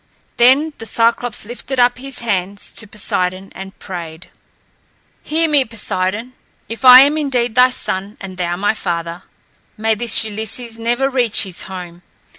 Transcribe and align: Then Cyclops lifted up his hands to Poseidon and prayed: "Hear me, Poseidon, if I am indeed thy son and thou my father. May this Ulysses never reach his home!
Then 0.37 0.73
Cyclops 0.81 1.45
lifted 1.45 1.79
up 1.79 1.99
his 1.99 2.21
hands 2.21 2.71
to 2.71 2.87
Poseidon 2.87 3.51
and 3.53 3.77
prayed: 3.77 4.31
"Hear 5.21 5.47
me, 5.47 5.63
Poseidon, 5.63 6.33
if 6.67 6.83
I 6.83 7.01
am 7.01 7.19
indeed 7.19 7.53
thy 7.53 7.69
son 7.69 8.17
and 8.19 8.35
thou 8.35 8.55
my 8.55 8.73
father. 8.73 9.21
May 9.77 9.93
this 9.93 10.23
Ulysses 10.23 10.79
never 10.79 11.07
reach 11.07 11.43
his 11.43 11.61
home! 11.61 12.01